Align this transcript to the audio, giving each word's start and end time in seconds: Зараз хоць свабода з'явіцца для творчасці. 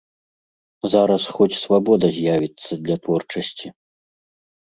Зараз 0.93 1.23
хоць 1.35 1.53
свабода 1.63 2.09
з'явіцца 2.15 2.71
для 2.87 2.95
творчасці. 3.05 3.67